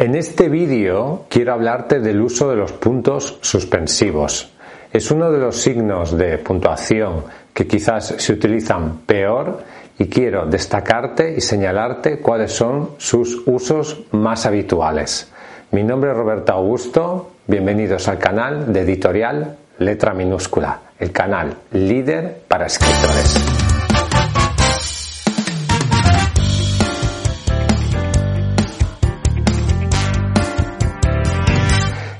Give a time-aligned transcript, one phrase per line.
[0.00, 4.52] En este vídeo quiero hablarte del uso de los puntos suspensivos.
[4.92, 9.64] Es uno de los signos de puntuación que quizás se utilizan peor
[9.98, 15.32] y quiero destacarte y señalarte cuáles son sus usos más habituales.
[15.72, 22.42] Mi nombre es Roberto Augusto, bienvenidos al canal de editorial Letra Minúscula, el canal líder
[22.46, 23.57] para escritores.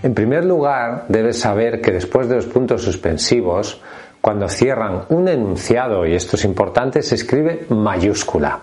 [0.08, 3.78] En primer lugar, debes saber que después de los puntos suspensivos,
[4.22, 8.58] cuando cierran un enunciado, y esto es importante, se escribe mayúscula.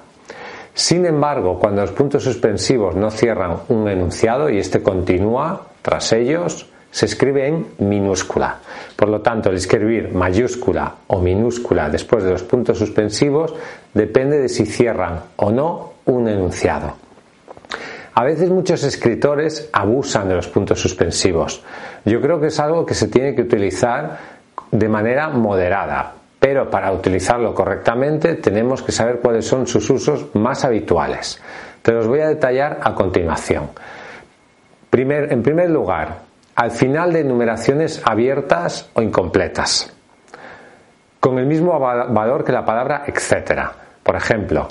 [0.73, 6.67] Sin embargo, cuando los puntos suspensivos no cierran un enunciado y este continúa tras ellos,
[6.89, 8.57] se escribe en minúscula.
[8.95, 13.53] Por lo tanto, el escribir mayúscula o minúscula después de los puntos suspensivos
[13.93, 17.04] depende de si cierran o no un enunciado.
[18.17, 21.61] A veces muchos escritores abusan de los puntos suspensivos.
[22.05, 24.17] Yo creo que es algo que se tiene que utilizar
[24.71, 30.63] de manera moderada, pero para utilizarlo correctamente tenemos que saber cuáles son sus usos más
[30.63, 31.41] habituales.
[31.81, 33.71] Te los voy a detallar a continuación.
[34.93, 36.19] en primer lugar,
[36.55, 39.93] al final de enumeraciones abiertas o incompletas,
[41.19, 43.73] con el mismo valor que la palabra etcétera.
[44.01, 44.69] Por ejemplo,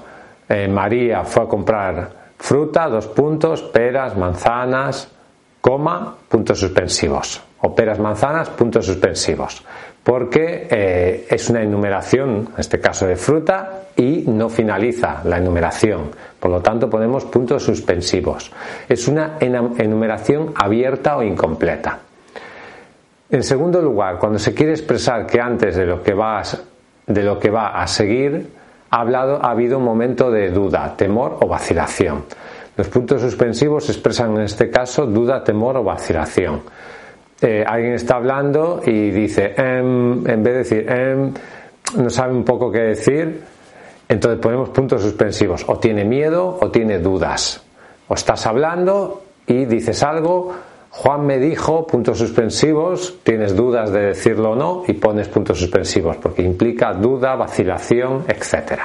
[0.48, 5.09] eh, María fue a comprar Fruta, dos puntos, peras, manzanas,
[5.61, 7.43] coma, puntos suspensivos.
[7.63, 9.65] O peras, manzanas, puntos suspensivos.
[10.03, 16.11] Porque eh, es una enumeración, en este caso de fruta, y no finaliza la enumeración.
[16.39, 18.53] Por lo tanto, ponemos puntos suspensivos.
[18.87, 22.01] Es una enumeración abierta o incompleta.
[23.31, 26.15] En segundo lugar, cuando se quiere expresar que antes de lo que,
[27.07, 28.47] de lo que va a seguir,
[28.95, 32.25] ha, hablado, ha habido un momento de duda, temor o vacilación.
[32.77, 36.62] Los puntos suspensivos expresan en este caso duda, temor o vacilación.
[37.41, 41.32] Eh, alguien está hablando y dice, em", en vez de decir, em",
[41.97, 43.43] no sabe un poco qué decir,
[44.09, 45.65] entonces ponemos puntos suspensivos.
[45.69, 47.65] O tiene miedo o tiene dudas.
[48.06, 50.55] O estás hablando y dices algo,
[50.97, 56.19] Juan me dijo, puntos suspensivos, tienes dudas de decirlo o no y pones puntos suspensivos
[56.19, 58.81] porque implica duda, vacilación, etc.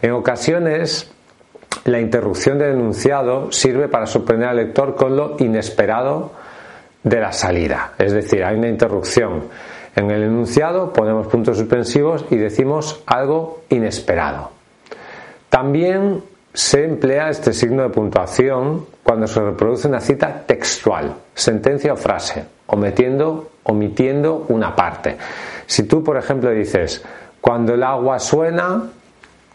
[0.00, 1.12] En ocasiones,
[1.84, 6.32] la interrupción del enunciado sirve para sorprender al lector con lo inesperado
[7.02, 7.92] de la salida.
[7.98, 9.42] Es decir, hay una interrupción
[9.96, 14.52] en el enunciado, ponemos puntos suspensivos y decimos algo inesperado.
[15.50, 16.22] También
[16.52, 22.44] se emplea este signo de puntuación cuando se reproduce una cita textual, sentencia o frase,
[22.66, 25.16] omitiendo, omitiendo una parte.
[25.66, 27.04] Si tú, por ejemplo, dices,
[27.40, 28.82] cuando el agua suena,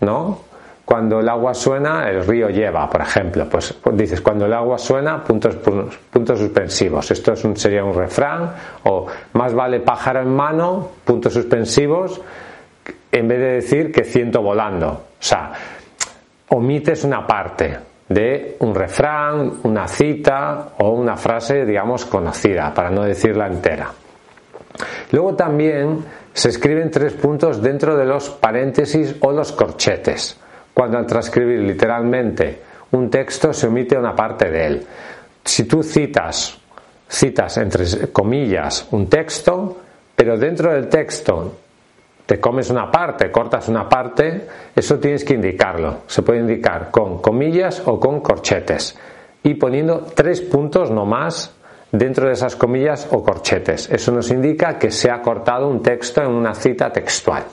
[0.02, 0.40] ¿no?
[0.86, 3.50] Cuando el agua suena, el río lleva, por ejemplo.
[3.50, 7.10] Pues, pues dices, cuando el agua suena, puntos, puntos suspensivos.
[7.10, 8.52] Esto sería un refrán.
[8.84, 12.22] O más vale pájaro en mano, puntos suspensivos,
[13.12, 14.88] en vez de decir que ciento volando.
[14.88, 15.54] O sea,
[16.50, 23.04] omites una parte de un refrán, una cita o una frase, digamos, conocida, para no
[23.04, 23.92] decirla entera.
[25.12, 30.40] Luego también se escriben tres puntos dentro de los paréntesis o los corchetes,
[30.74, 34.88] cuando al transcribir literalmente un texto se omite una parte de él.
[35.44, 36.58] Si tú citas,
[37.08, 39.78] citas entre comillas un texto,
[40.16, 41.58] pero dentro del texto
[42.25, 46.00] te comes una parte, cortas una parte, eso tienes que indicarlo.
[46.08, 48.97] Se puede indicar con comillas o con corchetes
[49.44, 51.56] y poniendo tres puntos no más
[51.91, 53.90] dentro de esas comillas o corchetes.
[53.91, 57.44] Eso nos indica que se ha cortado un texto en una cita textual.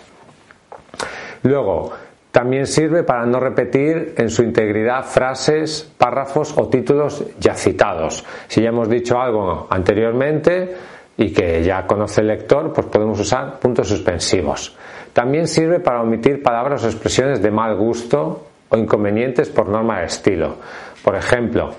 [1.43, 1.93] Luego,
[2.31, 8.25] también sirve para no repetir en su integridad frases, párrafos o títulos ya citados.
[8.49, 10.75] Si ya hemos dicho algo anteriormente,
[11.23, 14.77] y que ya conoce el lector, pues podemos usar puntos suspensivos.
[15.13, 20.07] También sirve para omitir palabras o expresiones de mal gusto o inconvenientes por norma de
[20.07, 20.57] estilo.
[21.05, 21.75] Por ejemplo,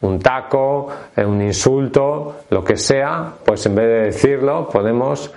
[0.00, 5.32] un taco, eh, un insulto, lo que sea, pues en vez de decirlo podemos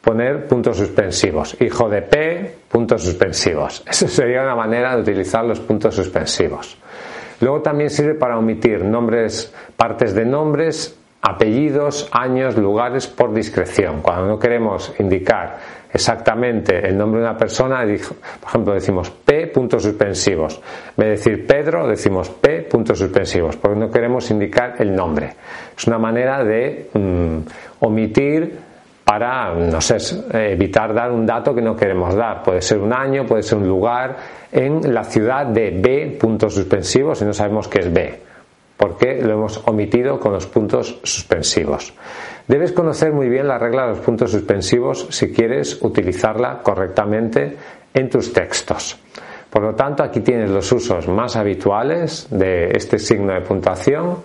[0.00, 1.56] poner puntos suspensivos.
[1.60, 3.82] Hijo de P, puntos suspensivos.
[3.90, 6.76] Esa sería una manera de utilizar los puntos suspensivos.
[7.40, 14.02] Luego también sirve para omitir nombres, partes de nombres apellidos, años, lugares por discreción.
[14.02, 15.56] Cuando no queremos indicar
[15.90, 20.60] exactamente el nombre de una persona, por ejemplo, decimos P puntos suspensivos.
[20.90, 25.32] En vez de decir Pedro, decimos P puntos suspensivos, porque no queremos indicar el nombre.
[25.74, 27.38] Es una manera de mm,
[27.80, 28.58] omitir
[29.02, 29.96] para, no sé,
[30.52, 32.42] evitar dar un dato que no queremos dar.
[32.42, 34.16] Puede ser un año, puede ser un lugar
[34.52, 38.33] en la ciudad de B puntos suspensivos si no sabemos qué es B
[38.84, 41.94] por qué lo hemos omitido con los puntos suspensivos.
[42.46, 47.56] Debes conocer muy bien la regla de los puntos suspensivos si quieres utilizarla correctamente
[47.94, 48.98] en tus textos.
[49.48, 54.18] Por lo tanto, aquí tienes los usos más habituales de este signo de puntuación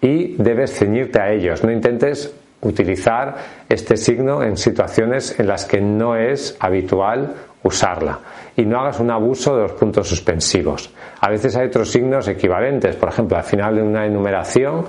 [0.00, 1.62] y debes ceñirte a ellos.
[1.62, 3.36] No intentes utilizar
[3.68, 7.34] este signo en situaciones en las que no es habitual
[7.68, 8.18] usarla
[8.56, 10.90] y no hagas un abuso de los puntos suspensivos.
[11.20, 14.84] A veces hay otros signos equivalentes, por ejemplo, al final de una enumeración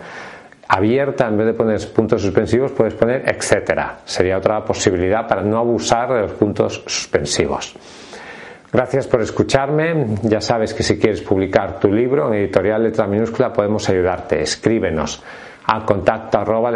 [0.68, 4.00] abierta, en vez de poner puntos suspensivos, puedes poner etcétera.
[4.06, 7.76] Sería otra posibilidad para no abusar de los puntos suspensivos.
[8.72, 10.18] Gracias por escucharme.
[10.24, 14.42] Ya sabes que si quieres publicar tu libro en editorial letra minúscula podemos ayudarte.
[14.42, 15.24] Escríbenos
[15.66, 16.72] a contacto arroba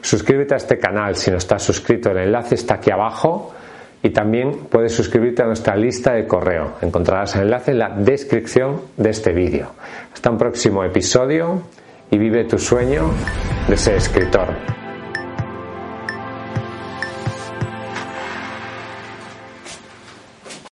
[0.00, 2.10] Suscríbete a este canal si no estás suscrito.
[2.10, 3.54] El enlace está aquí abajo
[4.04, 6.74] y también puedes suscribirte a nuestra lista de correo.
[6.82, 9.70] Encontrarás el enlace en la descripción de este vídeo.
[10.12, 11.62] Hasta un próximo episodio
[12.10, 13.10] y vive tu sueño
[13.66, 14.83] de ser escritor.